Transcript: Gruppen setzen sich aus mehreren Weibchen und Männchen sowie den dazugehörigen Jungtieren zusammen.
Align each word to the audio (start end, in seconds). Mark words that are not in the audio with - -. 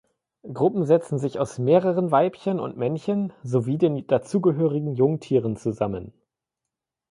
Gruppen 0.51 0.83
setzen 0.87 1.19
sich 1.19 1.37
aus 1.37 1.59
mehreren 1.59 2.09
Weibchen 2.09 2.59
und 2.59 2.75
Männchen 2.75 3.33
sowie 3.43 3.77
den 3.77 4.07
dazugehörigen 4.07 4.95
Jungtieren 4.95 5.57
zusammen. 5.57 6.11